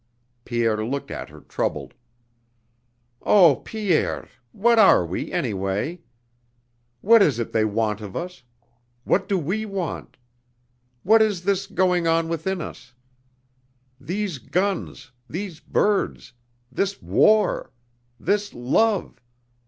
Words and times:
Pierre 0.45 0.83
looked 0.83 1.11
at 1.11 1.29
her 1.29 1.41
troubled. 1.41 1.93
"Oh, 3.21 3.57
Pierre! 3.57 4.29
What 4.51 4.79
are 4.79 5.05
we, 5.05 5.31
anyway?... 5.31 6.01
What 7.01 7.21
is 7.21 7.37
it 7.37 7.51
they 7.51 7.65
want 7.65 8.01
of 8.01 8.15
us?... 8.15 8.41
What 9.03 9.29
do 9.29 9.37
we 9.37 9.63
want?... 9.63 10.17
What 11.03 11.21
is 11.21 11.43
this 11.43 11.67
going 11.67 12.07
on 12.07 12.29
within 12.29 12.61
us? 12.61 12.95
These 13.99 14.39
guns, 14.39 15.11
these 15.29 15.59
birds, 15.59 16.33
this 16.71 16.99
war, 16.99 17.71
this 18.19 18.55
love.... 18.55 19.21